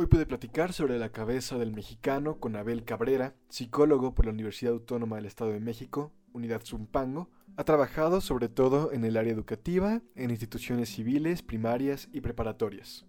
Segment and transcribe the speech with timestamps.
[0.00, 4.72] Hoy pude platicar sobre la cabeza del mexicano con Abel Cabrera, psicólogo por la Universidad
[4.72, 7.28] Autónoma del Estado de México, Unidad Zumpango.
[7.58, 13.04] Ha trabajado sobre todo en el área educativa, en instituciones civiles, primarias y preparatorias.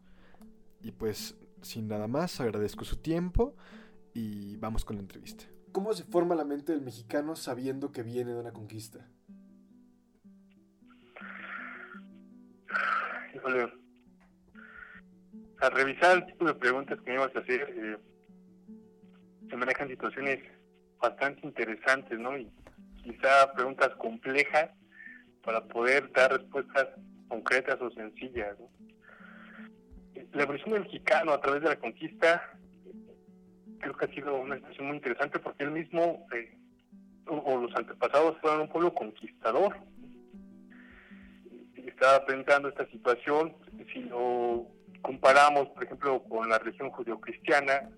[0.82, 3.56] Y pues, sin nada más, agradezco su tiempo
[4.14, 5.46] y vamos con la entrevista.
[5.72, 9.08] ¿Cómo se forma la mente del mexicano sabiendo que viene de una conquista?
[13.34, 13.81] Híjole.
[15.62, 17.98] Al revisar el tipo de preguntas que me ibas a hacer, eh,
[19.48, 20.40] se manejan situaciones
[21.00, 22.36] bastante interesantes, ¿no?
[22.36, 22.52] Y
[23.04, 24.72] quizá preguntas complejas
[25.44, 26.88] para poder dar respuestas
[27.28, 28.70] concretas o sencillas, ¿no?
[30.34, 32.42] La evolución del mexicano a través de la conquista
[33.80, 36.58] creo que ha sido una situación muy interesante porque él mismo eh,
[37.28, 39.76] o, los antepasados fueron un pueblo conquistador.
[41.76, 43.56] Estaba pensando esta situación,
[43.94, 44.68] si lo
[45.02, 47.90] comparamos, por ejemplo, con la región judio-cristiana,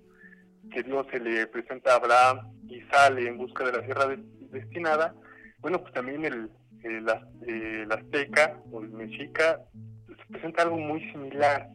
[0.71, 4.07] que Dios se le presenta a Abraham y sale en busca de la tierra
[4.51, 5.13] destinada,
[5.59, 6.49] bueno, pues también el,
[6.83, 7.09] el,
[7.47, 9.61] el azteca o el mexica
[10.07, 11.69] se presenta algo muy similar.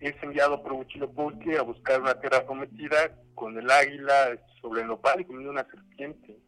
[0.00, 5.20] es enviado por Huitzilopochtli a buscar una tierra prometida con el águila sobre el nopal
[5.20, 6.38] y comiendo una serpiente.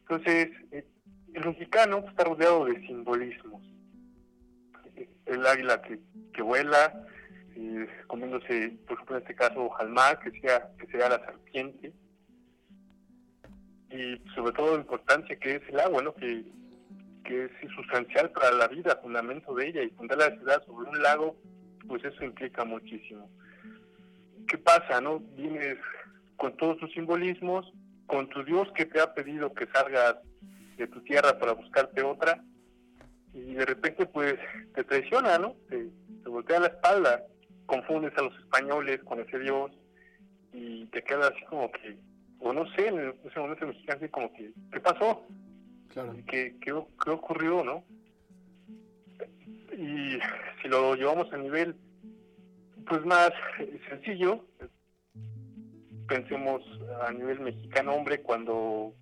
[0.00, 0.86] Entonces, eh,
[1.34, 3.73] el mexicano está rodeado de simbolismos.
[5.26, 5.98] El águila que,
[6.32, 7.06] que vuela,
[8.06, 11.92] comiéndose, por ejemplo, en este caso, jalmar, que sea, que sea la serpiente.
[13.90, 16.14] Y sobre todo la importancia que es el agua, ¿no?
[16.14, 16.44] que,
[17.24, 21.02] que es sustancial para la vida, fundamento de ella, y fundar la ciudad sobre un
[21.02, 21.36] lago
[21.86, 23.30] pues eso implica muchísimo.
[24.48, 25.20] ¿Qué pasa, no?
[25.36, 25.78] Vienes
[26.36, 27.72] con todos tus simbolismos,
[28.06, 30.16] con tu Dios que te ha pedido que salgas
[30.76, 32.42] de tu tierra para buscarte otra,
[33.34, 34.34] y de repente pues
[34.74, 35.56] te traiciona, ¿no?
[35.68, 35.88] Te,
[36.28, 37.26] voltea la espalda,
[37.66, 39.70] confundes a los españoles con ese Dios
[40.52, 41.98] y te quedas así como que,
[42.38, 45.26] o no sé, en ese momento mexicano así como que, ¿qué pasó?
[45.88, 46.14] Claro.
[46.26, 46.72] ¿Qué, qué,
[47.04, 47.84] qué ocurrió, no?
[49.76, 50.18] y
[50.62, 51.74] si lo llevamos a nivel
[52.86, 53.30] pues más
[53.88, 54.44] sencillo,
[56.06, 56.62] pensemos
[57.02, 58.92] a nivel mexicano hombre cuando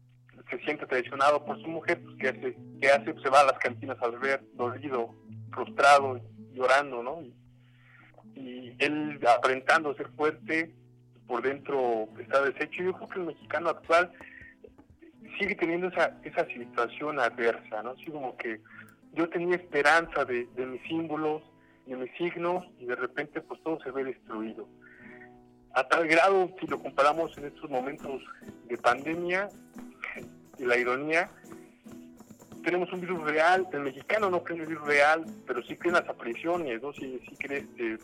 [0.51, 2.57] se siente traicionado por su mujer, pues ¿qué hace?
[2.81, 3.13] ¿Qué hace?
[3.13, 5.15] Pues se va a las cantinas al ver, dolido,
[5.53, 6.21] frustrado,
[6.53, 7.23] llorando, ¿no?
[8.35, 10.75] Y, él aparentando ser fuerte,
[11.27, 12.83] por dentro está deshecho.
[12.83, 14.13] Yo creo que el mexicano actual
[15.39, 17.91] sigue teniendo esa, esa situación adversa, ¿no?
[17.91, 18.61] Así como que
[19.15, 21.43] yo tenía esperanza de, mis símbolos,
[21.87, 24.69] de mis signos, y de repente pues todo se ve destruido.
[25.75, 28.23] A tal grado, si lo comparamos en estos momentos
[28.67, 29.49] de pandemia,
[30.59, 31.31] y la ironía,
[32.63, 35.91] tenemos un virus real, el mexicano no cree en el virus real, pero sí cree
[35.91, 36.93] en las apariciones, ¿no?
[36.93, 37.95] Sí, sí cree este,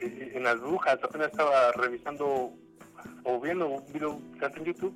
[0.00, 2.52] eh, en las brujas, apenas estaba revisando
[3.24, 4.94] o viendo un video en YouTube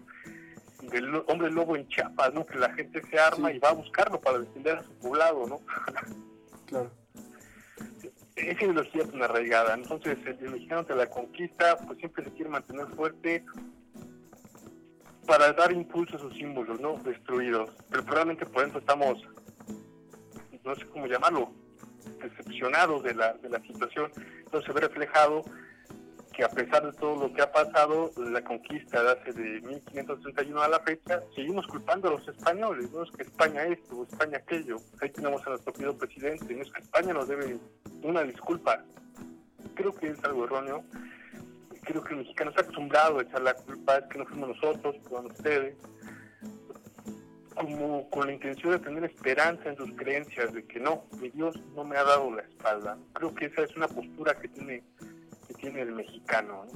[0.91, 2.45] del hombre lobo en Chiapas, ¿no?
[2.45, 5.61] Que la gente se arma y va a buscarlo para defender a su poblado, ¿no?
[6.67, 6.91] claro.
[8.37, 9.75] Esa ideología es una arraigada.
[9.75, 13.45] Entonces, el, mexicano de la conquista, pues siempre se quiere mantener fuerte
[15.27, 16.97] para dar impulso a sus símbolos, ¿no?
[16.99, 17.71] Destruidos.
[17.91, 19.23] Pero probablemente por dentro estamos,
[20.65, 21.53] no sé cómo llamarlo,
[22.21, 24.11] decepcionados de la, de la situación.
[24.45, 25.43] Entonces se ve reflejado
[26.35, 30.61] que a pesar de todo lo que ha pasado, la conquista de hace de 1531
[30.61, 34.77] a la fecha, seguimos culpando a los españoles, no es que España esto España aquello.
[35.01, 37.57] Ahí tenemos a nuestro querido presidente, no es que España nos debe
[38.03, 38.83] una disculpa.
[39.75, 40.85] Creo que es algo erróneo.
[41.85, 44.97] Creo que el mexicano está acostumbrado a echar la culpa, es que no fuimos nosotros,
[45.09, 45.77] fueron ustedes.
[47.55, 51.55] Como con la intención de tener esperanza en sus creencias, de que no, mi Dios
[51.77, 52.99] no me ha dado la espalda.
[53.13, 54.83] Creo que esa es una postura que tiene
[55.65, 56.67] tiene el mexicano.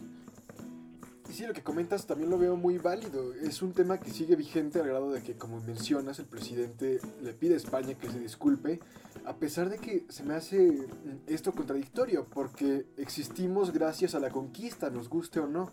[1.28, 3.34] Y sí, lo que comentas también lo veo muy válido.
[3.34, 7.34] Es un tema que sigue vigente al grado de que, como mencionas, el presidente le
[7.34, 8.80] pide a España que se disculpe,
[9.26, 10.86] a pesar de que se me hace
[11.26, 15.70] esto contradictorio, porque existimos gracias a la conquista, nos guste o no.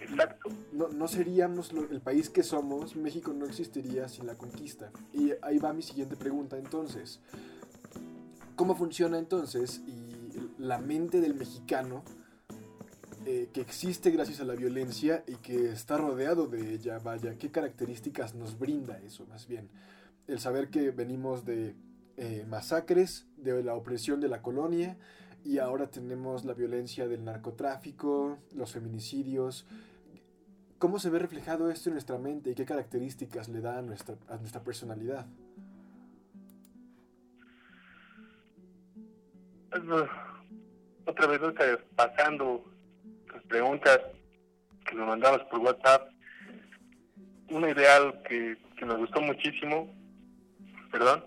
[0.00, 0.50] Exacto.
[0.72, 4.90] No, no seríamos el país que somos, México no existiría sin la conquista.
[5.12, 7.20] Y ahí va mi siguiente pregunta entonces.
[8.56, 10.12] ¿Cómo funciona entonces y
[10.58, 12.02] la mente del mexicano
[13.24, 17.50] eh, que existe gracias a la violencia y que está rodeado de ella, vaya, ¿qué
[17.50, 19.68] características nos brinda eso más bien?
[20.26, 21.76] El saber que venimos de
[22.16, 24.96] eh, masacres, de la opresión de la colonia
[25.44, 29.66] y ahora tenemos la violencia del narcotráfico, los feminicidios.
[30.78, 34.16] ¿Cómo se ve reflejado esto en nuestra mente y qué características le da a nuestra,
[34.28, 35.26] a nuestra personalidad?
[41.06, 41.40] otra vez
[41.96, 42.71] pasando
[43.52, 44.00] preguntas
[44.86, 46.08] que nos mandabas por WhatsApp,
[47.50, 49.94] una ideal que, que me gustó muchísimo,
[50.90, 51.22] perdón,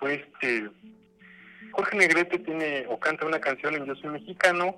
[0.00, 0.68] fue este,
[1.70, 4.76] Jorge Negrete tiene o canta una canción en Yo soy mexicano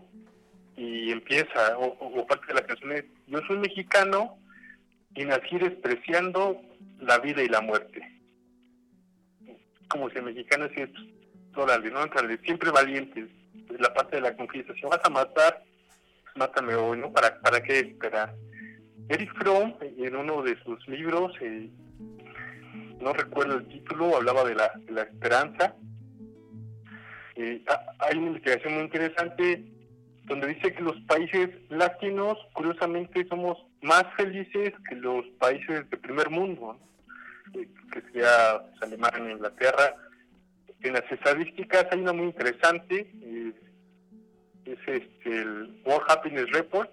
[0.77, 4.37] y empieza, o, parte de la canción es Yo soy mexicano
[5.15, 6.61] y nací despreciando
[7.01, 8.03] la vida y la muerte.
[9.89, 10.91] Como si el mexicano es,
[11.55, 12.01] órale, no,
[12.45, 13.31] siempre valientes,
[13.79, 15.63] la parte de la conquista, si vas a matar,
[16.37, 17.13] mátame hoy, ¿no?
[17.13, 18.35] ¿Para, para qué esperar?
[19.09, 21.71] Eric Fromm, en uno de sus libros, eh,
[23.01, 25.75] no recuerdo el título, hablaba de la, de la esperanza.
[27.37, 27.63] Eh,
[27.99, 29.65] hay una investigación muy interesante
[30.25, 36.31] donde dice que los países latinos, curiosamente, somos más felices que los países de primer
[36.31, 36.79] mundo,
[37.55, 39.95] eh, que sea pues, Alemania, Inglaterra.
[40.81, 43.53] En las estadísticas hay una muy interesante, eh,
[44.67, 46.91] es este, el World Happiness Report.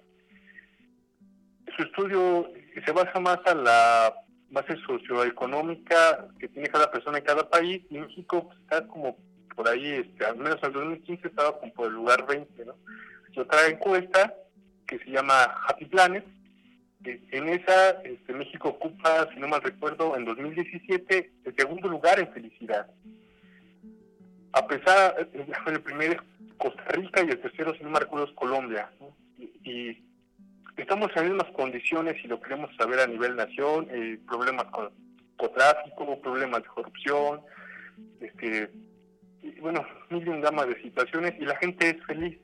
[1.75, 2.51] Su estudio
[2.85, 4.13] se basa más a la
[4.49, 9.17] base socioeconómica que tiene cada persona en cada país México pues, está como
[9.55, 12.75] por ahí, este, al menos en 2015 estaba como por el lugar 20, ¿no?
[13.31, 14.33] Y otra encuesta
[14.87, 16.25] que se llama Happy Planet,
[17.03, 22.31] en esa este, México ocupa, si no mal recuerdo, en 2017 el segundo lugar en
[22.31, 22.87] felicidad.
[24.53, 26.19] A pesar, eh, el primero es
[26.57, 28.89] Costa Rica y el tercero, si no es Colombia.
[29.63, 29.97] Y,
[30.77, 34.91] estamos en las mismas condiciones y lo queremos saber a nivel nación, eh, problemas con,
[35.53, 37.41] tráfico, problemas de corrupción,
[38.21, 38.71] este,
[39.59, 42.39] bueno, mil y un gama de situaciones y la gente es feliz.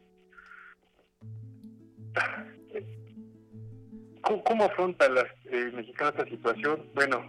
[4.21, 6.89] ¿Cómo, afronta las eh, mexicanas esta situación?
[6.93, 7.25] Bueno,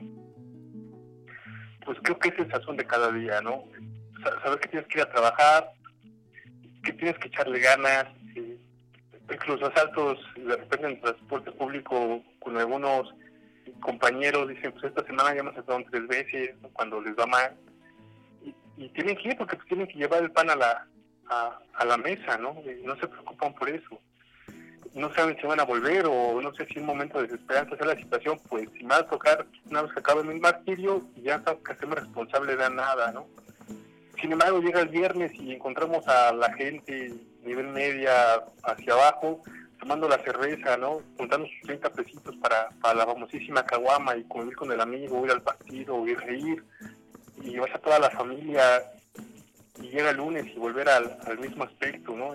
[1.85, 3.65] pues creo que es el sazón de cada día, ¿no?
[4.23, 5.71] Saber que tienes que ir a trabajar,
[6.83, 8.07] que tienes que echarle ganas,
[8.37, 8.59] eh,
[9.47, 13.15] los asaltos de repente en transporte público con algunos
[13.81, 17.57] compañeros dicen, pues esta semana ya me asaltaron tres veces, cuando les va mal
[18.81, 20.87] y tienen que ir porque pues, tienen que llevar el pan a la,
[21.29, 22.57] a, la mesa, ¿no?
[22.83, 24.01] no se preocupan por eso.
[24.95, 27.87] No saben si van a volver o no sé si un momento de desesperanza es
[27.87, 31.45] la situación, pues si me va a tocar una vez que acabe mi martirio, ya
[31.45, 33.29] que hacerme responsable de nada, ¿no?
[34.21, 37.13] Sin embargo, llega el viernes y encontramos a la gente
[37.43, 39.43] nivel media hacia abajo
[39.81, 41.01] tomando la cerveza, ¿no?
[41.17, 45.43] Juntando sus 30 pesitos para, la famosísima caguama y convivir con el amigo, ir al
[45.43, 46.63] partido, ir reír
[47.43, 48.83] y vas a toda la familia
[49.81, 52.35] y llega el lunes y volver al, mismo aspecto, ¿no?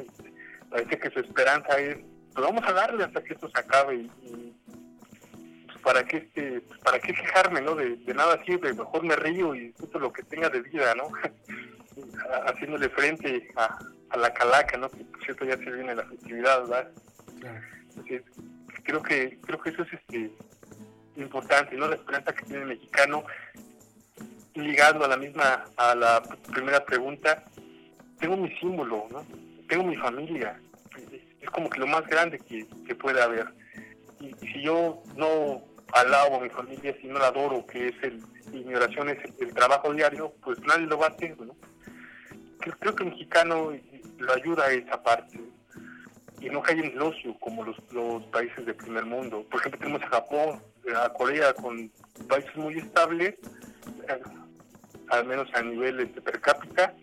[0.69, 1.97] parece que su esperanza es,
[2.33, 4.55] pues vamos a darle hasta que esto se acabe y,
[5.67, 7.75] pues para qué este, pues para qué fijarme, ¿no?
[7.75, 11.09] De, nada sirve, mejor me río y disfruto lo que tenga de vida, ¿no?
[12.47, 13.77] Haciéndole frente a,
[14.17, 14.89] la calaca, ¿no?
[14.89, 16.91] Que por cierto ya se viene la festividad, ¿verdad?
[18.83, 20.31] creo que creo que eso es este
[21.17, 21.87] importante, ¿no?
[21.87, 23.25] La esperanza que tiene el mexicano
[24.53, 26.21] ligando a la misma, a la
[26.53, 27.43] primera pregunta,
[28.19, 29.25] tengo mi símbolo, ¿no?
[29.67, 30.59] Tengo mi familia.
[31.41, 33.47] Es como que lo más grande que, que puede haber.
[34.19, 35.61] Y, si yo no
[35.93, 38.21] alabo a mi familia, si no la adoro, que es el,
[38.53, 41.55] y mi oración es el, trabajo diario, pues nadie lo va a hacer, ¿no?
[42.79, 43.71] Creo, que el mexicano
[44.17, 45.39] lo ayuda a esa parte
[46.39, 49.45] y no cae en ocio como los, los países del primer mundo.
[49.49, 50.61] Por ejemplo, tenemos a Japón,
[50.95, 51.91] a Corea con
[52.27, 53.35] países muy estables,
[55.09, 56.93] al menos a nivel este, per cápita,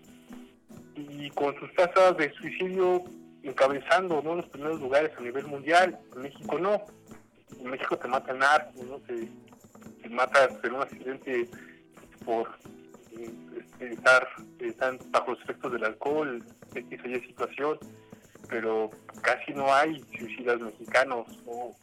[0.97, 3.05] y con sus tasas de suicidio
[3.43, 4.37] encabezando ¿no?
[4.37, 5.99] los primeros lugares a nivel mundial.
[6.15, 6.83] En México no.
[7.59, 8.99] En México te matan narcos, ¿no?
[9.01, 9.29] te,
[10.03, 11.49] te matan en un accidente
[12.25, 12.49] por
[13.81, 14.29] estar
[14.59, 16.43] están bajo los efectos del alcohol,
[16.75, 17.79] X o Y situación,
[18.49, 18.91] pero
[19.23, 21.27] casi no hay suicidas mexicanos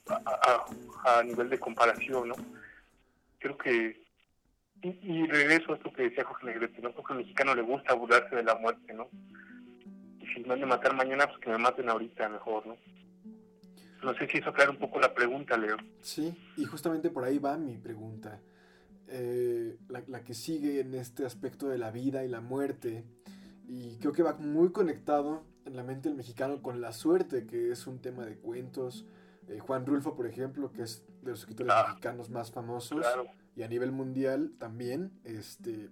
[0.08, 0.66] a,
[1.06, 2.30] a nivel de comparación.
[2.30, 2.36] ¿no?
[3.40, 4.10] Creo que
[4.82, 6.92] y, regreso a esto que decía Jorge Negrete, ¿no?
[6.92, 9.10] Porque al mexicano le gusta burlarse de la muerte, ¿no?
[10.20, 12.78] Y si me han de matar mañana, pues que me maten ahorita mejor, ¿no?
[14.04, 15.76] No sé si eso aclara un poco la pregunta, Leo.
[16.02, 18.40] Sí, y justamente por ahí va mi pregunta.
[19.12, 23.04] Eh, la, la, que sigue en este aspecto de la vida y la muerte.
[23.68, 27.72] Y creo que va muy conectado en la mente del mexicano con la suerte, que
[27.72, 29.06] es un tema de cuentos.
[29.48, 31.86] Eh, Juan Rulfo, por ejemplo, que es de los escritores ah.
[31.90, 33.00] mexicanos más famosos.
[33.00, 33.26] Claro
[33.60, 35.90] y a nivel mundial también, este,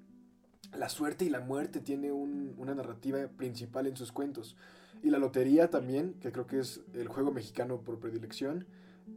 [0.71, 4.55] la suerte y la muerte tiene una narrativa principal en sus cuentos.
[5.03, 8.65] Y la lotería también, que creo que es el juego mexicano por predilección,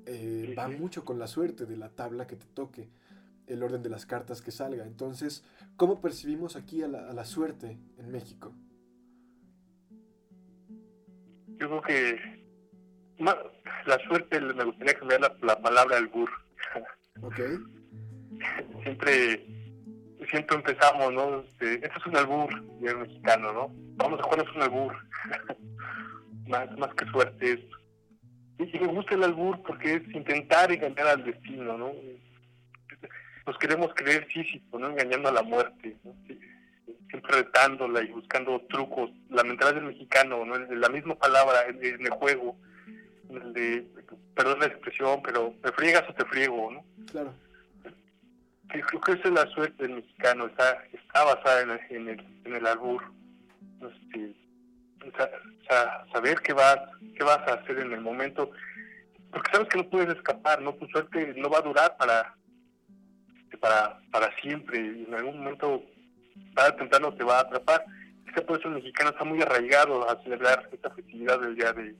[0.05, 2.89] eh, va mucho con la suerte de la tabla que te toque,
[3.51, 4.85] el orden de las cartas que salga.
[4.85, 5.45] Entonces,
[5.77, 8.55] ¿cómo percibimos aquí a la, a la suerte en México?
[11.61, 12.41] yo creo que
[13.19, 16.31] la suerte me gustaría cambiar la, la palabra albur.
[17.21, 17.39] Ok.
[18.83, 19.47] siempre
[20.31, 21.41] siempre empezamos, ¿no?
[21.41, 22.51] Este, esto es un albur,
[22.83, 23.71] el mexicano, ¿no?
[23.97, 24.97] Vamos a jugar es un albur.
[26.49, 27.77] más, más que suerte esto.
[28.59, 31.93] Y, me gusta el albur porque es intentar engañar al destino, ¿no?
[33.51, 34.89] Nos queremos creer físico, ¿no?
[34.89, 35.97] Engañando a la muerte,
[37.09, 39.11] siempre retándola y buscando trucos.
[39.29, 40.57] La mentalidad del mexicano, ¿no?
[40.57, 42.57] La misma palabra en, el juego,
[43.29, 43.87] el de,
[44.37, 46.85] perdón la expresión, pero me friegas o te friego, ¿no?
[47.11, 47.35] Claro
[48.69, 52.55] creo que esa es la suerte del mexicano, está, está basada en, en, el, en
[52.55, 53.03] el albur.
[53.83, 54.33] Este,
[56.13, 56.79] saber qué vas,
[57.17, 58.51] qué vas a hacer en el momento,
[59.33, 60.75] porque sabes que no puedes escapar, ¿no?
[60.75, 62.37] Tu suerte no va a durar para,
[63.61, 65.83] para, para siempre, y en algún momento,
[66.55, 67.85] tarde o temprano te va a atrapar.
[68.27, 71.95] Este el mexicano está muy arraigado a celebrar esta festividad del Día de,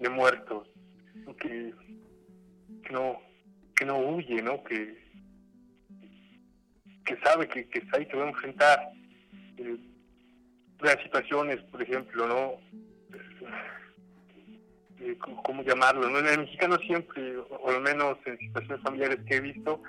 [0.00, 0.68] de Muertos,
[1.38, 1.72] que,
[2.84, 3.20] que no
[3.76, 4.62] que no huye, ¿no?
[4.64, 4.96] Que,
[7.04, 8.78] que sabe que, que está ahí, que va a enfrentar
[9.58, 9.76] eh,
[10.80, 12.52] las situaciones, por ejemplo, ¿no?
[15.00, 16.08] Eh, ¿Cómo llamarlo?
[16.08, 16.20] ¿no?
[16.20, 19.82] En el mexicano siempre, o al menos en situaciones familiares que he visto,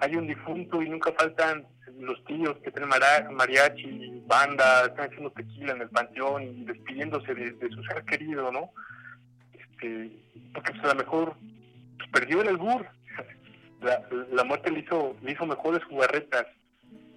[0.00, 1.66] hay un difunto y nunca faltan
[1.98, 2.90] los tíos que tienen
[3.32, 8.70] mariachi, banda, están haciendo tequila en el panteón y despidiéndose de, su ser querido, ¿no?
[9.52, 10.10] Este,
[10.52, 11.36] porque pues, a lo mejor
[11.98, 12.86] pues, perdió el albur,
[14.32, 16.46] la, muerte le hizo, le hizo mejores jugarretas.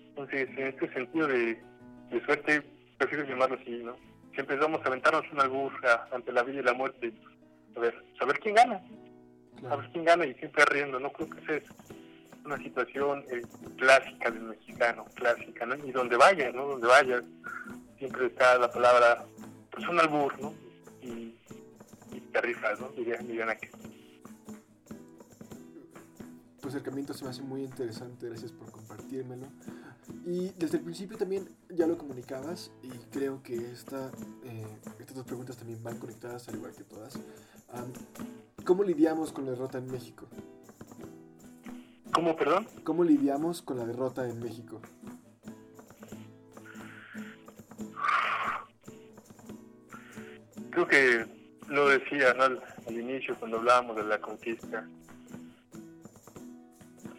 [0.10, 1.60] Entonces, en este sentido de,
[2.26, 2.64] suerte,
[2.98, 3.96] prefiero llamarlo así, ¿no?
[4.34, 5.74] Siempre vamos a aventarnos una albur
[6.12, 7.12] ante la vida y la muerte.
[7.76, 8.82] A ver, saber quién gana.
[9.70, 11.12] A ver quién gana y siempre riendo, ¿no?
[11.12, 11.64] Creo que es
[12.48, 13.42] una situación eh,
[13.78, 15.76] clásica del mexicano, clásica, ¿no?
[15.76, 16.66] Y donde vayas, ¿no?
[16.66, 17.24] Donde vayas,
[17.98, 19.26] siempre está la palabra,
[19.72, 20.54] pues un albur, ¿no?
[21.02, 21.36] Y,
[22.12, 22.90] y te rifas, ¿no?
[22.90, 23.68] Dirían, dirían aquí
[26.68, 29.48] acercamiento se me hace muy interesante, gracias por compartírmelo.
[30.26, 34.12] Y desde el principio también ya lo comunicabas y creo que esta,
[34.44, 37.20] eh, estas dos preguntas también van conectadas al igual que todas.
[38.64, 40.28] ¿Cómo lidiamos con la derrota en México?
[42.18, 42.66] ¿Cómo, perdón?
[42.84, 44.82] ¿Cómo lidiamos con la derrota en México?
[50.72, 51.28] Creo que
[51.68, 52.60] lo decía al
[52.90, 54.84] inicio cuando hablábamos de la conquista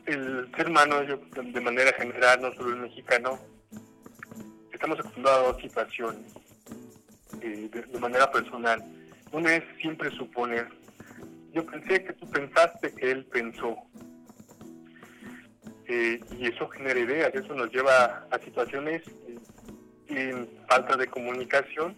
[0.07, 3.39] el ser humano, yo, de manera general, no solo el mexicano,
[4.73, 6.35] estamos acostumbrados a dos situaciones
[7.41, 8.83] eh, de, manera personal.
[9.31, 10.67] Una es siempre suponer.
[11.53, 13.77] Yo pensé que tú pensaste que él pensó.
[15.89, 19.03] Eh, y eso genera ideas, eso nos lleva a situaciones
[20.09, 21.97] eh, falta de comunicación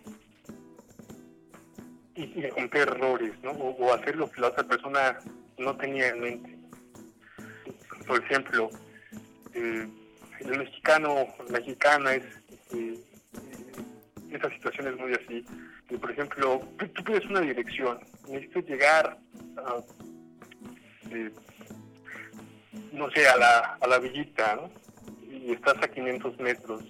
[2.14, 3.50] y, a cometer errores, ¿no?
[3.50, 5.18] o hacer lo que la otra persona
[5.58, 6.60] no tenía en mente
[8.10, 8.70] por ejemplo,
[9.54, 9.86] eh,
[10.40, 12.24] el mexicano, mexicana es,
[12.74, 12.98] eh,
[14.32, 15.44] esa situación es muy así.
[15.96, 16.60] por ejemplo,
[16.92, 19.18] tú, pides una dirección, necesitas llegar
[19.58, 19.76] a,
[21.12, 21.30] eh,
[22.92, 24.70] no sé, a la, a la villita, ¿no?
[25.30, 26.82] Y estás a 500 metros.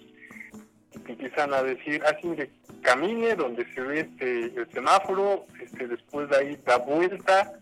[0.93, 2.51] Y te empiezan a decir, así, ah, mire,
[2.83, 7.61] camine donde se ve este, el semáforo, este, después de ahí da vuelta,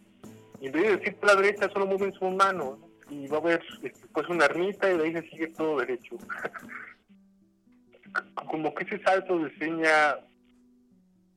[0.60, 2.78] y en vez de decir la derecha, solo mueven su mano,
[3.10, 6.16] y va a haber este, pues una ermita y de ahí se sigue todo derecho.
[8.50, 10.16] Como que ese salto de seña,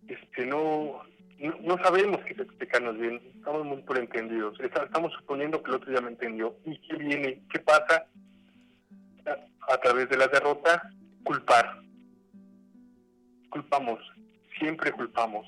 [0.08, 1.02] este, no,
[1.42, 6.02] no, sabemos qué explicarnos bien, estamos muy por entendidos, estamos suponiendo que el otro ya
[6.02, 6.56] me entendió.
[6.66, 7.42] ¿Y qué viene?
[7.52, 8.06] ¿Qué pasa?
[9.68, 10.92] A, través de la derrota,
[11.24, 11.82] culpar.
[13.50, 14.00] Culpamos,
[14.60, 15.46] siempre culpamos.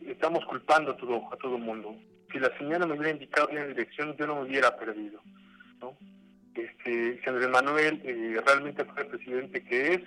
[0.00, 1.96] Estamos culpando a todo, a todo mundo
[2.32, 5.20] si la señora me hubiera indicado una dirección, yo no me hubiera perdido.
[5.80, 5.96] ¿no?
[6.56, 10.00] Este, si Andrés Manuel eh, realmente fue el presidente que es,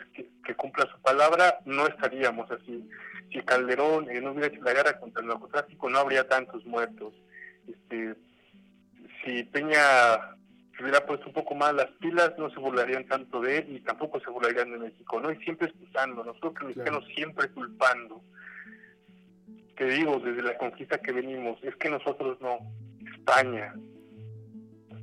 [0.44, 2.89] que, cumpla su palabra, no estaríamos así.
[3.32, 7.13] Si Calderón eh, no hubiera hecho la guerra contra el narcotráfico, no habría tantos muertos.
[7.68, 8.15] Este,
[9.24, 9.77] si Peña
[10.75, 13.79] se hubiera puesto un poco más las pilas, no se burlarían tanto de él y
[13.82, 15.32] tampoco se burlarían de México, ¿no?
[15.32, 18.24] Y siempre excusando, nosotros los mexicanos siempre culpando
[19.79, 22.60] te digo, desde la conquista que venimos, es que nosotros no,
[23.13, 23.74] España,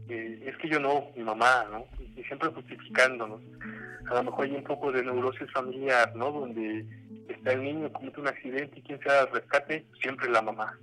[0.08, 1.86] eh, es que yo no, mi mamá, ¿no?
[2.16, 3.40] Y siempre justificándonos.
[4.10, 6.30] A lo mejor hay un poco de neurosis familiar, ¿no?
[6.30, 6.86] Donde
[7.28, 10.78] está el niño, comete un accidente y quien se da el rescate, siempre la mamá.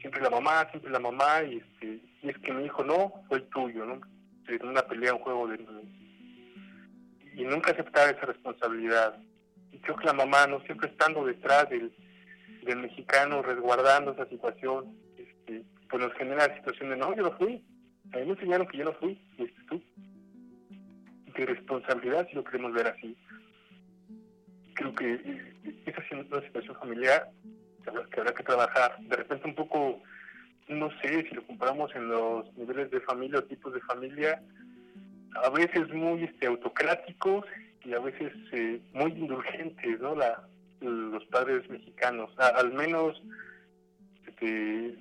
[0.00, 3.42] Siempre la mamá, siempre la mamá, y, este, y es que mi hijo no, el
[3.50, 4.00] tuyo, ¿no?
[4.48, 5.58] En una pelea, un juego de...
[7.34, 9.16] Y nunca aceptar esa responsabilidad
[9.82, 10.60] creo que la mamá, ¿no?
[10.62, 11.92] Siempre estando detrás del,
[12.64, 17.32] del mexicano, resguardando esa situación, este, pues nos genera la situación de, no, yo no
[17.32, 17.62] fui.
[18.14, 19.82] A mí me enseñaron que yo no fui, y este tú.
[21.36, 23.14] De responsabilidad, si lo queremos ver así.
[24.74, 25.14] Creo que
[25.84, 27.28] esa es una situación familiar
[28.10, 28.96] que habrá que trabajar.
[29.00, 30.00] De repente un poco,
[30.68, 34.42] no sé, si lo comparamos en los niveles de familia o tipos de familia,
[35.44, 37.44] a veces muy este, autocráticos
[37.84, 40.14] y a veces eh, muy indulgentes, ¿no?
[40.14, 40.42] La,
[40.80, 43.22] los padres mexicanos, al menos
[44.26, 44.96] este,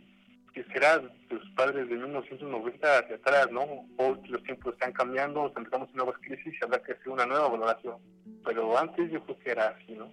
[0.53, 3.61] que será los padres de 1990 hacia atrás, ¿no?
[3.97, 7.47] Hoy los tiempos están cambiando, entramos en nuevas crisis y habrá que hacer una nueva
[7.47, 7.97] valoración.
[8.43, 10.11] Pero antes yo creo que era así, ¿no?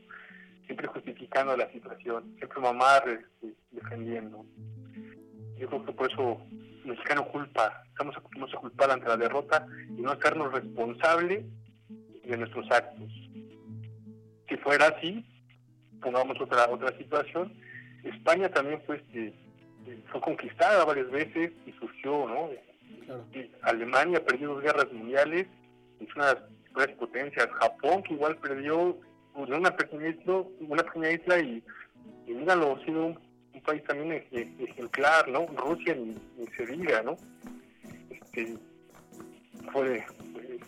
[0.67, 4.45] Siempre justificando la situación, siempre mamá este, defendiendo.
[5.57, 9.67] Yo creo que por eso el mexicano culpa, estamos acostumbrados a culpar ante la derrota
[9.89, 11.45] y no hacernos responsables
[12.25, 13.11] de nuestros actos.
[14.49, 15.27] Si fuera así,
[16.01, 17.53] pongamos otra otra situación,
[18.05, 19.35] España también fue este,
[20.11, 22.51] fue conquistada varias veces y surgió, ¿no?
[23.63, 25.47] Alemania perdió dos guerras mundiales,
[26.01, 26.41] es una de
[26.75, 27.49] las potencias.
[27.61, 28.97] Japón que igual perdió
[29.35, 31.63] una pequeña isla, una pequeña isla y,
[32.27, 33.29] y míralo, ha sido un,
[33.65, 35.47] país también ejemplar, ¿no?
[35.49, 36.17] Rusia ni,
[36.57, 37.17] se diga, ¿no?
[38.09, 38.57] Este,
[39.73, 40.05] fue,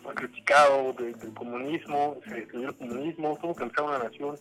[0.03, 4.37] fue criticado del, comunismo, se destruyó el comunismo, tuvo que empezar una nación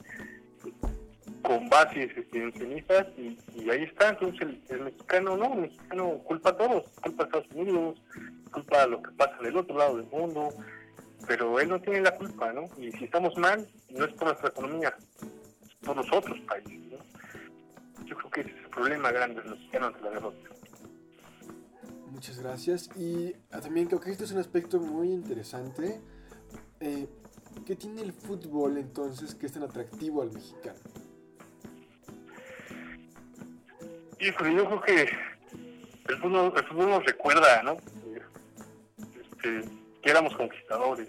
[1.43, 6.57] con bases extensionistas y, y ahí está, entonces el, mexicano no, el mexicano culpa a
[6.57, 8.03] todos, culpa a Estados Unidos,
[8.53, 10.49] culpa a lo que pasa en el otro lado del mundo,
[11.27, 12.65] pero él no tiene la culpa, ¿no?
[12.79, 14.95] Y si estamos mal, no es por nuestra economía,
[15.63, 18.05] es por los otros países, ¿no?
[18.05, 20.51] Yo creo que ese es el problema grande del mexicano ante la derrota.
[22.11, 22.91] Muchas gracias.
[22.97, 26.01] Y ah, también creo que este es un aspecto muy interesante.
[26.81, 27.07] Eh,
[27.65, 30.79] ¿Qué tiene el fútbol entonces que es tan atractivo al mexicano?
[34.21, 35.03] Híjole, yo creo que
[36.09, 37.78] el fútbol, el fútbol nos recuerda, ¿no?
[38.99, 39.65] Este,
[40.02, 41.09] que éramos conquistadores,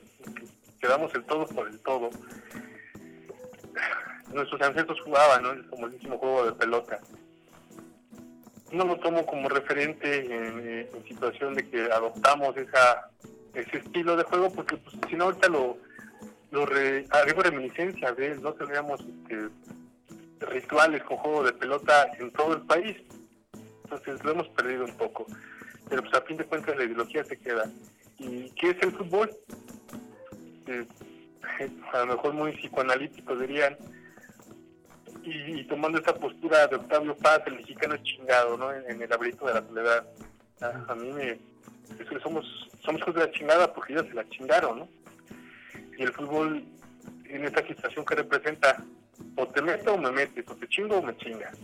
[0.80, 2.10] que damos el todo por el todo.
[4.34, 5.52] Nuestros ancestros jugaban, ¿no?
[5.52, 7.00] El famosísimo juego de pelota.
[8.72, 13.10] No lo tomo como referente en, situación de que adoptamos esa
[13.54, 15.78] ese estilo de juego, porque pues, si no ahorita lo,
[16.52, 19.50] lo re, reminiscencia de él, no tendríamos este,
[20.42, 22.98] rituales con juego de pelota en todo el país.
[23.84, 25.26] Entonces lo hemos perdido un poco.
[25.90, 27.70] Pero pues a fin de cuentas la ideología se queda.
[28.18, 29.30] ¿Y qué es el fútbol?
[30.68, 30.86] Eh,
[31.94, 33.78] a lo mejor muy psicoanalítico dirían.
[35.24, 38.74] Y, tomando esa postura de Octavio Paz, el mexicano es chingado, ¿no?
[38.74, 40.08] En, el abrito de la soledad.
[40.62, 41.40] A, mí me...
[42.24, 42.46] somos,
[42.84, 44.90] somos hijos de la chingada porque ellos se la chingaron, ¿no?
[45.98, 46.64] Y el fútbol,
[47.26, 48.84] en esta situación que representa,
[49.36, 51.58] o te meto o me metes, o te chingo o me chingas.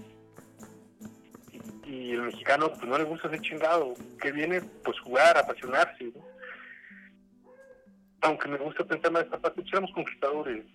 [1.85, 6.11] Y, el mexicano pues no le gusta ser chingado, que viene pues jugar, apasionarse.
[8.21, 10.65] Aunque me gusta pensar en esta parte, somos conquistadores,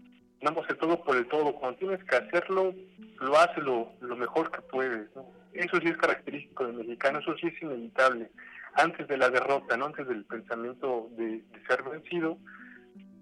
[0.41, 1.55] damos el todo por el todo.
[1.55, 2.75] Cuando tienes que hacerlo,
[3.21, 5.09] lo haces lo, mejor que puedes.
[5.53, 8.31] Eso sí es característico del mexicano, eso sí es inevitable.
[8.75, 9.87] Antes de la derrota, ¿no?
[9.87, 12.39] antes del pensamiento de, ser vencido,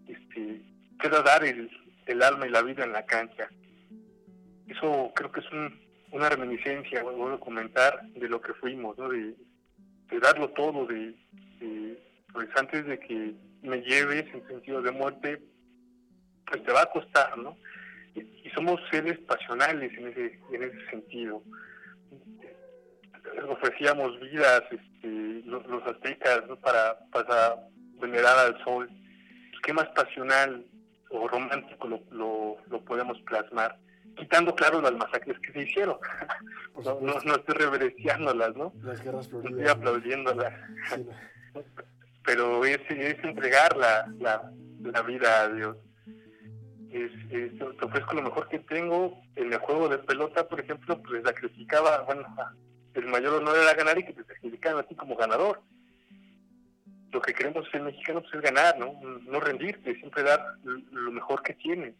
[0.07, 0.63] este,
[1.01, 1.69] queda dar el,
[2.11, 3.49] el alma y la vida en la cancha.
[4.67, 5.47] Eso creo que es
[6.13, 9.09] una reminiscencia, voy a comentar, de lo que fuimos, ¿no?
[9.09, 9.35] de,
[10.21, 11.15] darlo todo, de,
[12.33, 15.43] pues antes de que me lleves en sentido de muerte,
[16.47, 17.57] pues te va a costar, ¿no?
[18.15, 21.43] Y, somos seres pasionales en ese, en ese sentido.
[23.49, 27.55] Ofrecíamos vidas, este, los, aztecas, para, para
[28.01, 28.91] venerar al sol.
[29.63, 30.67] ¿Qué más pasional
[31.11, 33.77] o romántico lo, lo, podemos plasmar,
[34.17, 35.97] quitando, claro, las masacres que se hicieron.
[36.85, 38.73] no, no, estoy reverenciándolas, ¿no?
[38.83, 40.55] Las guerras estoy aplaudiéndolas.
[42.25, 45.77] Pero es, es entregar la, la, la vida a Dios.
[46.93, 51.23] Es, te ofrezco lo mejor que tengo en el juego de pelota, por ejemplo, pues
[51.25, 52.25] sacrificaba, bueno,
[52.95, 55.63] el mayor honor era ganar y que te sacrificaban a ti como ganador
[57.13, 58.99] lo que queremos ser mexicanos es ganar, ¿no?
[59.03, 61.95] No rendirte, siempre dar lo mejor que tienes.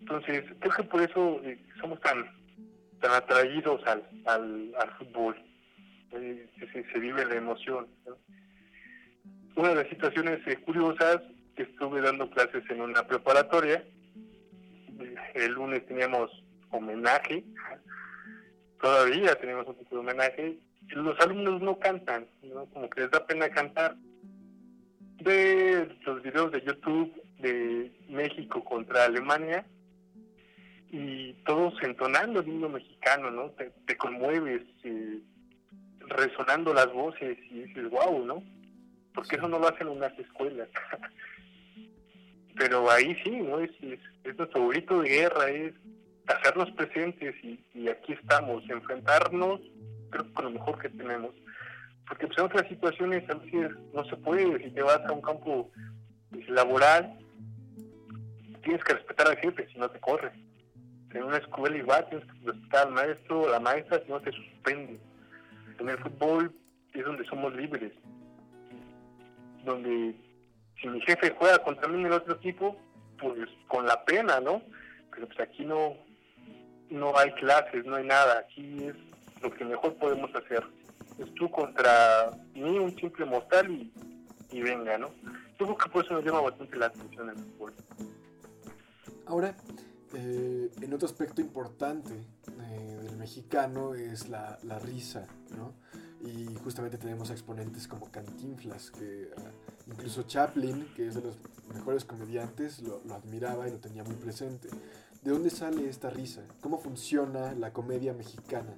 [0.00, 2.42] Entonces, creo que por eso eh, somos tan
[3.02, 5.36] tan atraídos al, al, al fútbol.
[6.12, 7.88] Eh, se, vive la emoción.
[9.56, 11.20] Una de las situaciones eh, curiosas,
[11.56, 13.84] que estuve dando clases en una preparatoria.
[15.34, 16.30] El lunes teníamos
[16.70, 17.44] homenaje,
[18.80, 22.66] todavía tenemos un tipo de homenaje, los alumnos no cantan, ¿no?
[22.66, 23.96] como que les da pena cantar.
[25.20, 29.64] De los videos de YouTube de México contra Alemania
[30.92, 33.50] y todos entonando el himno mexicano, ¿no?
[33.50, 35.20] Te, conmueves, eh,
[36.00, 38.42] resonando las voces y dices, wow, ¿no?
[39.14, 40.68] Porque eso no lo hacen en unas escuelas.
[42.56, 43.58] Pero ahí sí, ¿no?
[43.60, 45.72] Es, es, nuestro grito de guerra, es
[46.26, 49.60] hacernos presentes y, aquí estamos, enfrentarnos,
[50.12, 51.30] creo que lo mejor que tenemos.
[52.06, 55.22] Porque pues, en otras situaciones a veces no se puede, si te vas a un
[55.22, 55.70] campo
[56.48, 57.18] laboral,
[58.62, 60.30] tienes que respetar al jefe, si no te corre.
[61.12, 64.32] En una escuela igual tienes que respetar al maestro o la maestra, si no te
[64.32, 64.98] suspende.
[65.78, 66.54] En el fútbol
[66.92, 67.92] es donde somos libres,
[69.64, 70.14] donde
[70.80, 72.76] si mi jefe juega contra mí en el otro equipo,
[73.18, 74.62] pues con la pena, ¿no?
[75.14, 75.96] Pero pues aquí no,
[76.90, 79.11] no hay clases, no hay nada, aquí es
[79.42, 80.64] lo que mejor podemos hacer.
[81.18, 83.92] Es tú contra mí, un simple mortal, y,
[84.50, 85.08] y venga, ¿no?
[85.58, 87.74] Yo creo que por eso me llama bastante la atención el fútbol.
[89.26, 89.54] Ahora,
[90.14, 95.26] eh, en otro aspecto importante eh, del mexicano es la, la, risa,
[95.56, 95.72] ¿no?
[96.28, 99.50] Y justamente tenemos exponentes como Cantinflas, que ah,
[99.86, 101.36] incluso Chaplin, que es de los
[101.72, 104.68] mejores comediantes, lo, lo, admiraba y lo tenía muy presente.
[105.22, 106.42] ¿De dónde sale esta risa?
[106.60, 108.74] ¿Cómo funciona la comedia mexicana?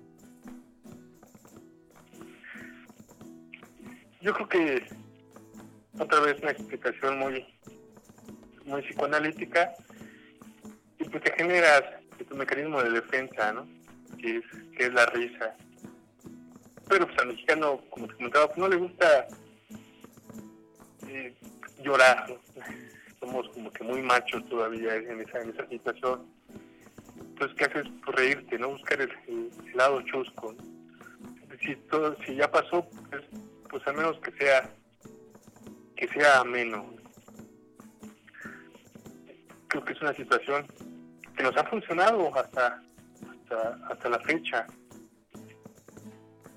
[4.24, 4.82] Yo creo que
[5.98, 7.46] otra vez una explicación muy,
[8.64, 9.74] muy psicoanalítica
[10.98, 11.82] y pues te generas
[12.26, 13.68] tu mecanismo de defensa, ¿no?
[14.16, 14.44] Que es,
[14.78, 15.54] que es la risa.
[16.88, 19.26] Pero pues al mexicano, como te comentaba, pues no le gusta
[21.06, 21.34] eh,
[21.82, 22.24] llorar.
[23.20, 26.24] Somos como que muy machos todavía en esa, en esa situación.
[27.18, 27.92] Entonces, ¿qué haces?
[28.02, 28.70] Pues reírte, ¿no?
[28.70, 30.54] Buscar el, lado chusco.
[31.60, 33.22] Si, todo, si ya pasó, pues,
[33.74, 34.70] pues al menos que sea
[35.96, 36.94] que sea ameno.
[39.66, 40.64] Creo que es una situación
[41.36, 42.80] que nos ha funcionado hasta,
[43.90, 44.68] hasta, la fecha.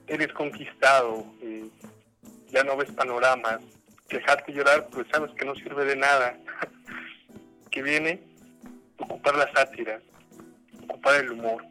[0.05, 1.67] Eres conquistado, eh,
[2.49, 3.61] ya no ves panoramas,
[4.09, 6.37] dejarte llorar, pues sabes que no sirve de nada.
[7.71, 8.21] que viene
[8.99, 9.99] ocupar la sátira,
[10.83, 11.65] ocupar el humor.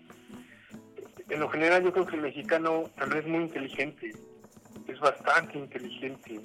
[1.29, 4.13] En lo general yo creo que el mexicano también es muy inteligente,
[4.88, 6.40] es bastante inteligente.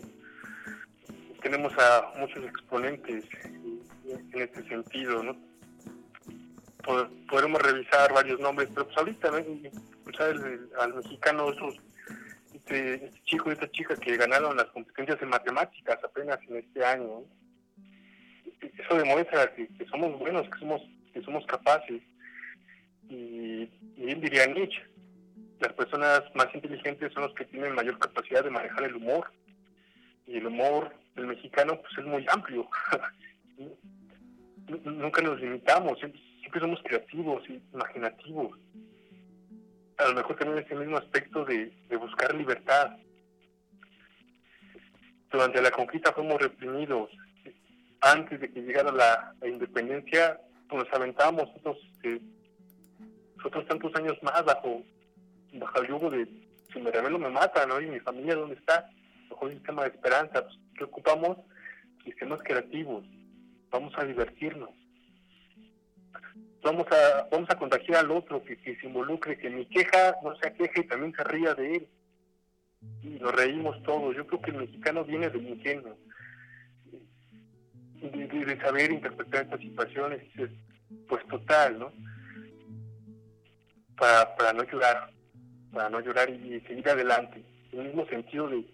[1.41, 3.25] Tenemos a muchos exponentes
[4.05, 5.35] en este sentido, ¿no?
[7.29, 9.29] podremos revisar varios nombres, pero pues ahorita,
[10.79, 11.75] al mexicano, esos,
[12.53, 16.83] este, este, chico y esta chica que ganaron las competencias en matemáticas apenas en este
[16.83, 17.23] año,
[18.61, 20.81] eso demuestra que, somos buenos, que somos,
[21.13, 22.01] que somos capaces.
[23.09, 24.81] Y, y él diría Nietzsche,
[25.61, 29.31] las personas más inteligentes son los que tienen mayor capacidad de manejar el humor.
[30.25, 32.67] Y el humor del mexicano pues es muy amplio.
[34.85, 37.43] Nunca nos limitamos, siempre somos creativos
[37.73, 38.57] imaginativos.
[39.97, 42.97] A lo mejor también ese mismo aspecto de, buscar libertad.
[45.31, 47.09] Durante la conquista fuimos reprimidos.
[48.01, 52.19] Antes de que llegara la, independencia, pues nos aventábamos otros, este,
[53.43, 54.83] otros tantos años más bajo,
[55.53, 56.27] bajo el yugo de
[56.71, 57.81] si me revelo me mata, ¿no?
[57.81, 58.89] Y mi familia, ¿dónde está?
[59.29, 60.43] Bajo un sistema de esperanza.
[60.43, 61.37] Pues, ¿Qué ocupamos?
[62.03, 63.03] Sistemas creativos.
[63.69, 64.69] Vamos a divertirnos
[66.63, 70.53] vamos a vamos a contagiar al otro que, se involucre, que mi queja no sea
[70.53, 71.87] queja y también se ría de él.
[73.03, 74.15] Y nos reímos todos.
[74.15, 75.97] Yo creo que el mexicano viene del ingenio,
[78.01, 80.23] de, saber interpretar estas situaciones,
[81.07, 81.91] pues total, ¿no?
[83.95, 85.11] Para, para no llorar,
[85.71, 87.43] para no llorar y, seguir adelante.
[87.71, 88.65] El mismo sentido de,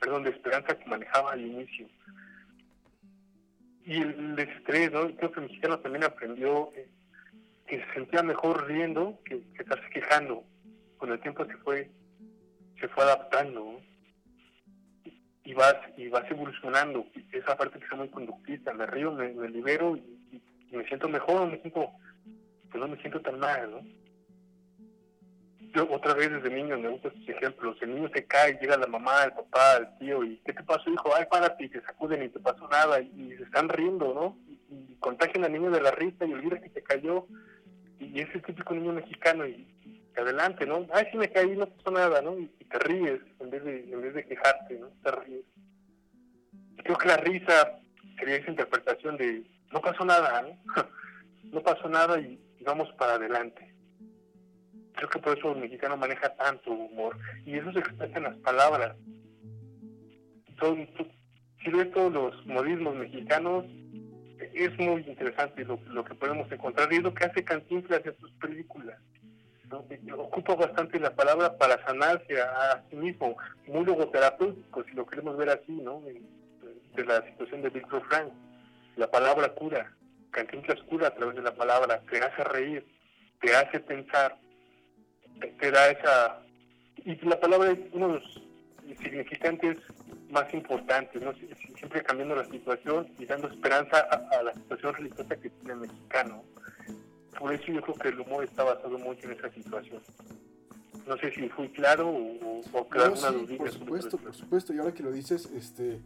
[0.00, 1.88] perdón, de esperanza que manejaba al inicio
[3.88, 5.10] y el estrés, ¿no?
[5.16, 6.70] Creo que el mexicano también aprendió
[7.66, 10.44] que se sentía mejor riendo que, estarse quejando.
[10.98, 11.90] Con el tiempo se fue,
[12.78, 13.80] se fue adaptando,
[15.42, 17.06] y vas, y vas evolucionando.
[17.32, 21.56] Esa parte que es muy conductista, me río, me, libero y, me siento mejor, me
[21.56, 23.97] pues no me siento tan mal, ¿no?
[25.74, 27.76] Yo otra vez desde niño me gustan estos ejemplos.
[27.80, 30.88] El niño se cae, llega la mamá, el papá, el tío, y ¿qué te pasó,
[30.90, 31.14] hijo?
[31.14, 34.38] Ay, párate, y te sacuden y te pasó nada, y, se están riendo, ¿no?
[34.70, 37.26] Y, contagian al niño de la risa y olvida que te cayó,
[37.98, 39.66] y es el típico niño mexicano, y,
[40.16, 40.86] adelante, ¿no?
[40.92, 42.38] Ay, sí me caí, no pasó nada, ¿no?
[42.38, 44.88] Y, te ríes en vez de en vez de quejarte, ¿no?
[45.02, 45.44] Te ríes.
[46.82, 47.78] creo que la risa
[48.18, 50.58] sería esa interpretación de no pasó nada, ¿no?
[51.52, 53.67] no pasó nada y vamos para adelante
[54.98, 57.16] Creo que por eso el mexicano maneja tanto humor.
[57.46, 58.96] Y eso se expresa en las palabras.
[60.58, 60.88] Son,
[61.62, 63.64] si ves todos los modismos mexicanos,
[64.54, 68.16] es muy interesante lo, lo, que podemos encontrar y es lo que hace Cantinflas en
[68.18, 68.98] sus películas.
[70.16, 75.50] Ocupa bastante la palabra para sanarse a, sí mismo, muy logoterapéutico, si lo queremos ver
[75.50, 76.02] así, ¿no?
[76.94, 78.32] De la situación de Víctor Frank.
[78.96, 79.94] La palabra cura,
[80.32, 82.86] Cantinflas cura a través de la palabra, te hace reír,
[83.40, 84.36] te hace pensar,
[85.40, 86.40] te, da esa...
[87.04, 88.42] Y la palabra es uno de los
[89.00, 89.78] significantes
[90.30, 91.32] más importantes, ¿no?
[91.76, 96.42] siempre cambiando la situación y dando esperanza a, la situación religiosa que tiene el mexicano.
[97.38, 100.02] Por eso yo creo que el humor está basado mucho en esa situación.
[101.06, 104.74] No sé si fui claro o, o no, sí, Por supuesto, por supuesto.
[104.74, 106.00] Y ahora que lo dices, este,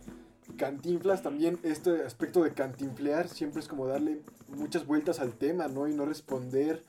[0.57, 5.88] Cantinflas también, este aspecto de cantinflear siempre es como darle muchas vueltas al tema, ¿no?
[5.88, 6.83] Y no responder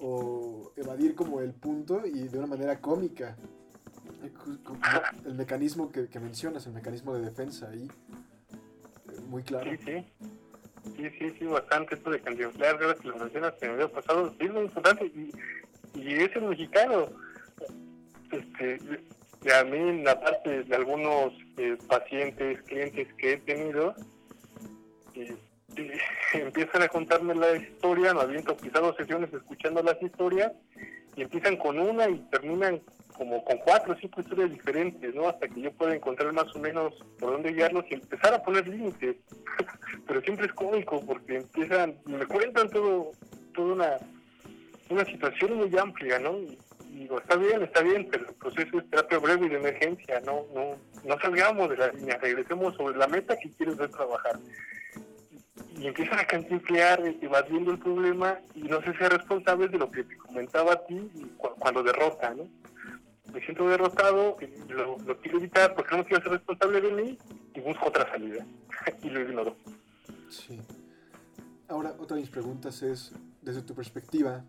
[0.00, 3.36] o evadir como el punto y de una manera cómica.
[5.24, 7.88] El mecanismo que, mencionas, el mecanismo de defensa ahí,
[9.10, 9.70] eh, muy claro.
[9.70, 10.04] Sí, sí.
[10.96, 14.34] Sí, sí, sí, bastante esto de cantinflar, ahora que lo mencionas en el video pasado,
[14.38, 15.32] es muy importante y,
[15.94, 17.08] y es el mexicano.
[18.32, 18.80] Este,
[19.52, 23.94] a mí, la parte de algunos eh, pacientes, clientes que he tenido,
[25.14, 25.36] eh,
[26.32, 30.52] empiezan a contarme la historia, no aviento quizás dos sesiones escuchando las historias
[31.16, 32.80] y empiezan con una y terminan
[33.16, 35.28] como con cuatro o cinco historias diferentes, ¿no?
[35.28, 38.68] Hasta que yo pueda encontrar más o menos por dónde guiarlos y empezar a poner
[38.68, 39.16] límites.
[40.06, 43.10] Pero siempre es cómico porque empiezan, me cuentan todo,
[43.54, 43.98] toda una,
[44.88, 46.38] una situación muy amplia, ¿no?
[46.38, 46.56] Y
[46.92, 50.46] digo, está bien, está bien, pero el proceso es terapia breve y de emergencia, no,
[50.54, 54.38] no, no salgamos de la línea, regresemos sobre la meta que quieres ver trabajar
[55.76, 60.04] y empiezan a cantinflear evadiendo el problema y no se sea responsable de lo que
[60.04, 61.10] te comentaba a ti
[61.58, 62.48] cuando derrota, ¿no?
[63.32, 64.36] Me siento derrotado,
[64.68, 67.18] lo, lo, quiero evitar porque no quiero ser responsable de mí
[67.54, 68.44] y busco otra salida
[69.02, 69.56] y lo ignoro.
[70.30, 70.60] Sí.
[71.68, 74.42] Ahora, otra de mis preguntas es, desde tu perspectiva,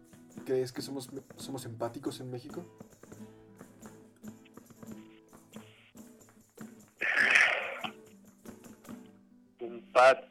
[0.45, 2.65] ¿crees que somos, somos empáticos en México?
[9.59, 10.28] Empáticos.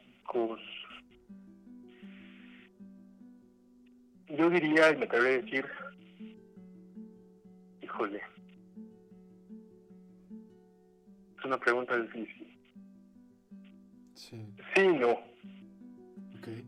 [4.87, 5.65] Y me atrevería a decir,
[7.81, 8.21] híjole,
[11.37, 12.47] es una pregunta difícil.
[14.13, 14.45] Sí.
[14.75, 15.19] Sí, no.
[16.39, 16.63] Okay.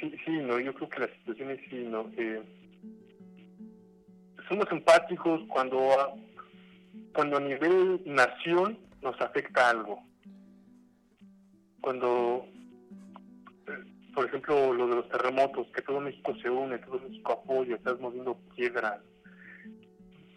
[0.00, 2.10] Sí, sí, no, yo creo que la situación es sí, no.
[2.16, 2.42] Eh,
[4.48, 5.78] somos empáticos cuando,
[7.12, 10.02] cuando a nivel nación nos afecta algo.
[11.80, 12.46] Cuando
[14.18, 18.00] por ejemplo, lo de los terremotos, que todo México se une, todo México apoya, estás
[18.00, 18.98] moviendo piedras.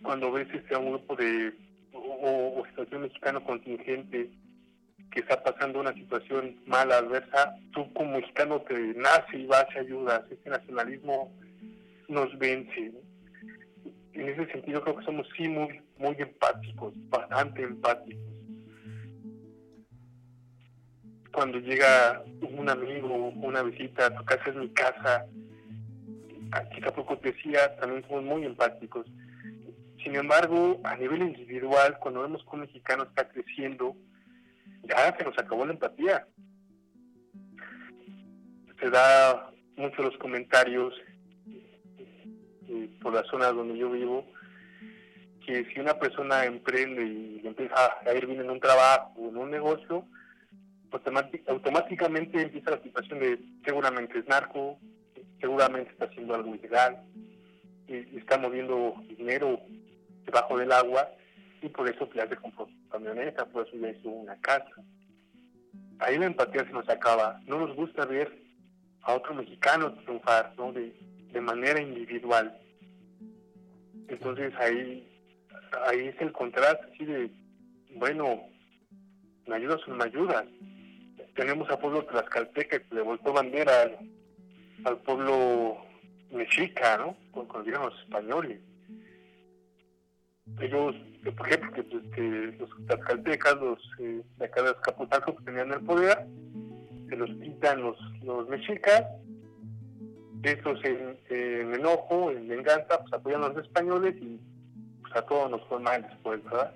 [0.03, 1.51] Cuando ves este, a un grupo de,
[1.91, 4.29] o, situación mexicano contingente
[5.11, 9.79] que está pasando una situación mala, adversa, tú como mexicano te nace y vas y
[9.79, 10.25] ayudas.
[10.29, 11.35] Este nacionalismo
[12.07, 12.91] nos vence.
[14.13, 18.40] En ese sentido creo que somos sí muy, muy empáticos, bastante empáticos
[21.31, 25.25] cuando llega un amigo, una visita tu casa, es mi casa.
[26.51, 29.07] Aquí tampoco decía, también somos muy empáticos.
[30.03, 33.95] Sin embargo, a nivel individual, cuando vemos que un mexicano está creciendo,
[34.83, 36.27] ya se nos acabó la empatía.
[38.79, 40.93] Se da mucho los comentarios
[42.67, 44.25] eh, por la zona donde yo vivo,
[45.45, 49.51] que si una persona emprende y empieza a ir bien en un trabajo, en un
[49.51, 50.05] negocio,
[51.47, 54.77] automáticamente empieza la situación de seguramente es narco,
[55.39, 57.03] seguramente está haciendo algo ilegal,
[57.87, 59.59] y está moviendo dinero
[60.25, 61.09] debajo del agua
[61.61, 64.71] y por eso ya se compró su camioneta, por eso ya hizo una casa.
[65.99, 67.39] Ahí la empatía se nos acaba.
[67.45, 68.41] No nos gusta ver
[69.03, 70.71] a otro mexicano triunfar ¿no?
[70.73, 70.95] de,
[71.31, 72.57] de manera individual.
[74.07, 75.07] Entonces ahí,
[75.87, 77.29] ahí es el contraste así de,
[77.95, 78.41] bueno,
[79.47, 80.45] me ayudas o no me ayudas
[81.35, 83.91] tenemos al pueblo tlaxcalteca que le voltó bandera
[84.83, 85.77] al, pueblo
[86.31, 87.15] mexica, ¿no?
[87.31, 88.59] Cuando llegan los españoles.
[90.59, 91.57] Ellos, ¿por qué?
[91.57, 96.25] Porque pues, los tlaxcaltecas, los eh, de acá de Azcapotzalco que tenían el poder,
[97.09, 99.05] se los quitan los, los mexicas,
[100.43, 104.39] estos en, en, enojo, en venganza, pues apoyan a los españoles y
[105.01, 106.73] pues a todos nos fue mal después, ¿verdad?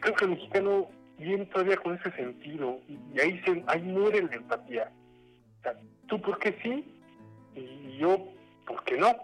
[0.00, 0.88] Creo que el mexicano
[1.24, 4.90] viene todavía con ese sentido y, ahí se, ahí muere la empatía.
[5.58, 5.74] O sea,
[6.06, 6.84] tú porque sí
[7.54, 8.28] y yo
[8.66, 9.16] porque no.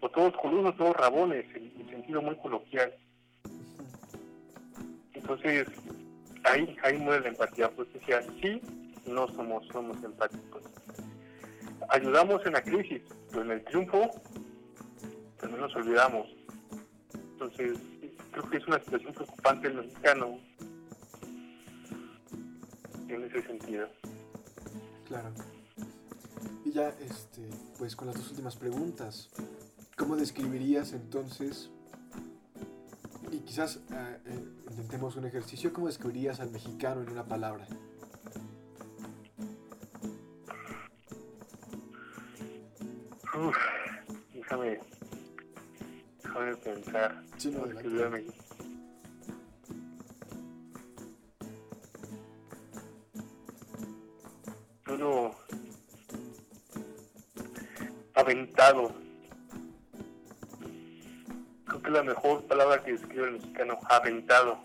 [0.00, 2.92] O todos coludos, todos rabones, en, sentido muy coloquial.
[5.14, 5.66] Entonces,
[6.44, 8.60] ahí, ahí muere la empatía, pues decía, sí,
[9.06, 10.62] no somos, somos empáticos.
[11.88, 14.10] ayudamos en la crisis, pero en el triunfo
[15.40, 16.28] también nos olvidamos.
[17.14, 17.78] Entonces,
[18.32, 20.38] creo que es una situación preocupante el mexicano
[23.14, 23.88] en ese sentido.
[25.06, 25.30] Claro.
[26.64, 27.48] Y ya, este,
[27.78, 29.30] pues con las dos últimas preguntas,
[29.96, 31.70] ¿cómo describirías entonces,
[33.30, 37.66] y quizás eh, eh, intentemos un ejercicio, ¿cómo describirías al mexicano en una palabra?
[43.34, 43.56] Uf,
[44.32, 44.78] déjame,
[46.22, 47.22] déjame pensar.
[47.36, 48.43] Sí, no, ¿Cómo adelante.
[62.04, 64.58] Mejor palabra que describe el mexicano, aventado,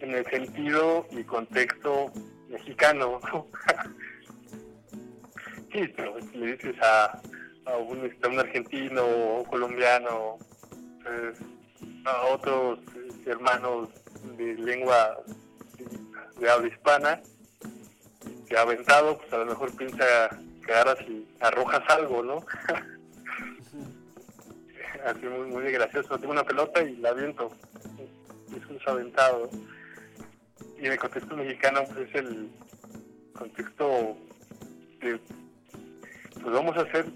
[0.00, 2.12] en el sentido y contexto
[2.48, 3.20] mexicano.
[3.32, 3.46] ¿no?
[5.72, 7.20] sí, pero si le dices a,
[7.66, 10.38] a un, este, argentino o colombiano,
[11.06, 11.32] eh,
[12.04, 13.88] a otros eh, hermanos
[14.36, 15.18] de lengua
[16.38, 17.20] de habla hispana,
[18.48, 20.30] que aventado, pues a lo mejor piensa
[20.64, 22.46] que agarras y arrojas algo, ¿no?
[25.08, 26.18] Así muy, muy gracioso.
[26.18, 27.50] Tengo una pelota y la aviento.
[28.50, 29.48] Eso es aventado.
[30.78, 32.50] Y en el contexto mexicano, pues es el
[33.32, 34.16] contexto
[35.00, 35.18] de,
[36.42, 37.06] pues vamos a hacer,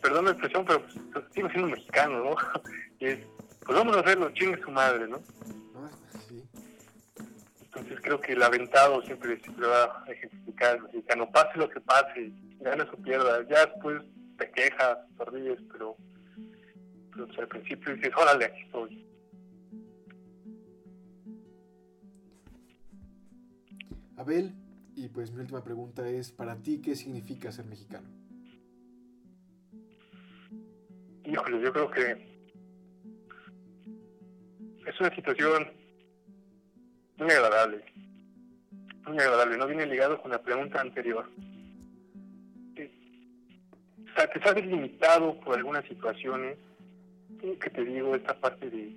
[0.00, 2.36] perdón la expresión, pero pues, sigo siendo mexicano, ¿no?
[3.00, 3.18] Y es,
[3.64, 5.20] pues vamos a hacerlo, chingue su madre, ¿no?
[6.28, 6.42] Sí.
[7.64, 11.80] Entonces creo que el aventado siempre, siempre va a ejemplificar al mexicano, pase lo que
[11.80, 14.02] pase, gana o pierda, ya después
[14.38, 15.96] te quejas, te ríes, pero
[17.16, 19.06] pues, al principio dices, órale, aquí estoy.
[24.16, 24.52] Abel,
[24.94, 28.08] y pues mi última pregunta es, para ti, ¿qué significa ser mexicano?
[31.24, 32.12] Híjole, yo creo que
[34.86, 35.70] es una situación
[37.18, 37.84] muy agradable.
[39.06, 41.30] Muy agradable, no viene ligado con la pregunta anterior.
[42.74, 46.56] Te sabes limitado por algunas situaciones,
[47.54, 48.94] que te digo, esta parte de...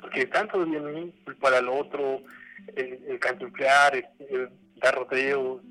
[0.00, 2.20] Porque tanto de mí, para el otro,
[2.76, 3.18] el, el
[3.94, 5.62] el, el dar rodeos,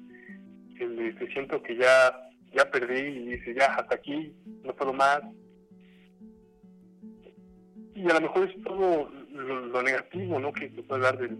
[0.80, 4.34] el de que siento que ya, ya perdí y dice, ya, hasta aquí,
[4.64, 5.22] no puedo más
[7.96, 10.52] y a lo mejor es todo lo, negativo ¿no?
[10.52, 11.38] que se puede hablar del,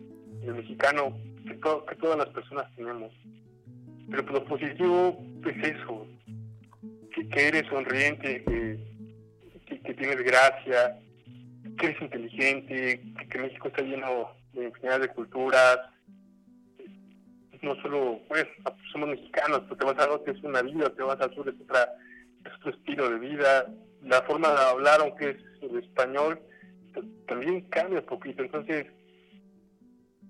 [0.54, 1.18] mexicano
[1.48, 3.12] que, to- que todas las personas tenemos
[4.12, 5.18] pero pues, lo positivo
[5.48, 6.08] es eso
[7.32, 8.78] que eres sonriente que,
[9.66, 11.00] que, tienes gracia
[11.78, 15.80] que eres inteligente que, México está lleno de infinidad de culturas
[17.62, 18.46] no solo pues
[18.92, 21.56] somos mexicanos pero te vas al norte es una vida te vas al sur es
[21.62, 21.90] otra
[22.46, 23.68] es otro estilo de vida
[24.06, 26.40] la forma de hablar, aunque es el español,
[27.28, 28.44] también cambia un poquito.
[28.44, 28.88] Entonces,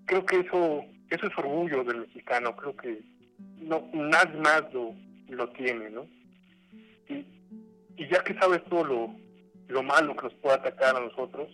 [0.06, 2.56] creo que eso eso es orgullo del mexicano.
[2.56, 3.02] Creo que
[3.60, 4.96] no nadie más lo,
[5.30, 6.08] lo tiene, ¿no?
[7.10, 7.26] Y,
[7.98, 9.15] y ya que sabes todo lo,
[9.74, 11.50] lo malo que nos puede atacar a nosotros,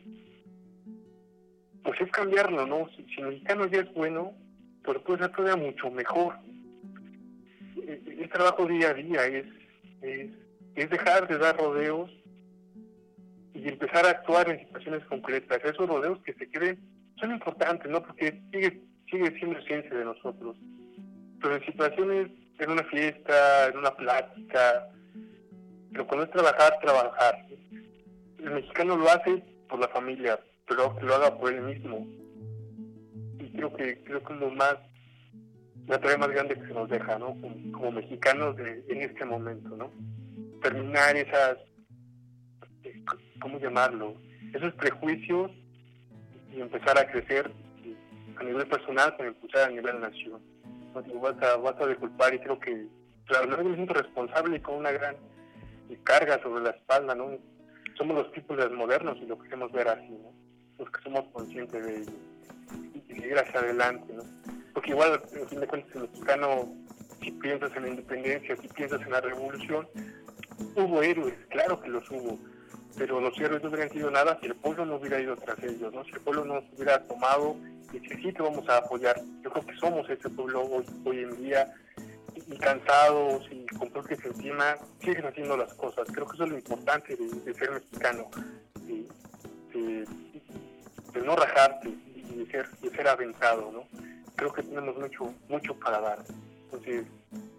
[1.84, 2.89] pues es cambiarlo, ¿no?
[2.95, 4.34] Si, si el mexicano ya es bueno,
[4.84, 6.36] pues puede ser todavía mucho mejor.
[7.88, 9.45] Eh, Es trabajo día a día, es,
[10.01, 10.29] es
[10.75, 12.10] es dejar de dar rodeos
[13.53, 15.60] y empezar a actuar en situaciones concretas.
[15.63, 16.79] Esos rodeos que se queden
[17.19, 18.01] son importantes, ¿no?
[18.01, 20.55] Porque sigue, sigue siendo ciencia de nosotros.
[21.41, 24.89] Pero en situaciones, en una fiesta, en una plática,
[25.91, 27.45] pero cuando es trabajar, trabajar.
[28.43, 32.08] El mexicano lo hace por la familia, pero que lo haga por él mismo.
[33.39, 34.75] Y creo que creo que es lo más,
[35.88, 37.36] la tarea más grande que se nos deja, ¿no?
[37.71, 39.91] Como, mexicanos de- en este momento, ¿no?
[40.62, 41.58] terminar esas,
[43.41, 44.13] ¿cómo llamarlo?
[44.54, 45.52] Esos prejuicios
[46.54, 47.49] y empezar a crecer
[48.38, 50.41] a nivel personal, pero impulsar a nivel nación.
[50.94, 52.87] No digo, vas a, vas a y creo que,
[53.25, 55.15] claro, no me siento responsable y con una gran
[56.04, 57.37] carga sobre la espalda, ¿no?
[58.00, 60.31] Somos los tipos modernos y lo queremos ver así, ¿no?
[60.77, 62.13] Los que somos conscientes de ello
[62.95, 64.23] y, y seguir hacia adelante, ¿no?
[64.73, 66.73] Porque igual, en fin de cuentas, el mexicano,
[67.21, 69.85] si piensas en la independencia, si piensas en la revolución,
[70.77, 72.39] hubo héroes, claro que los hubo,
[72.97, 75.93] pero los héroes no hubieran sido nada si el pueblo no hubiera ido tras ellos,
[75.93, 76.06] ¿no?
[76.06, 77.58] Si el pueblo no se hubiera tomado
[77.91, 79.19] y si sí te vamos a apoyar.
[79.43, 81.73] Yo creo que somos ese pueblo hoy, hoy en día,
[82.50, 86.08] y, cansados y con bloques encima, siguen haciendo las cosas.
[86.12, 88.29] Creo que eso es lo importante de, de ser mexicano,
[88.85, 89.08] de,
[89.73, 90.08] de-
[91.13, 93.83] de no rajarte y de ser, de ser aventado, ¿no?
[94.35, 96.23] Creo que tenemos mucho, mucho para dar.
[96.65, 97.06] Entonces,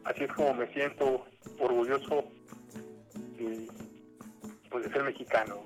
[0.04, 1.24] así es como me siento
[1.58, 2.24] orgulloso
[4.70, 5.56] pues, de ser mexicano.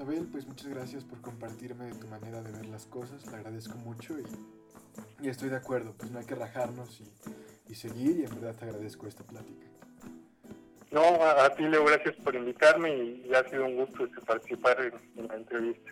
[0.00, 3.76] Abel, pues muchas gracias por compartirme de tu manera de ver las cosas, le agradezco
[3.78, 4.24] mucho y,
[5.20, 7.00] y estoy de acuerdo, pues no hay que rajarnos
[7.68, 9.66] y, seguir y en verdad te agradezco esta plática.
[10.90, 14.80] No, a, ti Leo, gracias por invitarme y, y ha sido un gusto este, participar
[15.16, 15.90] en la entrevista.